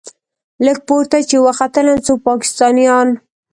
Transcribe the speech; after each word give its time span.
لږ 0.65 0.77
پورته 0.87 1.17
چې 1.29 1.37
وختلم 1.47 1.97
څو 2.05 2.13
پاکستانيان. 2.27 3.07